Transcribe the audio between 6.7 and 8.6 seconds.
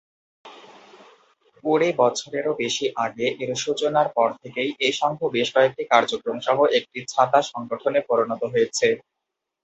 একটি ছাতা সংগঠনে পরিণত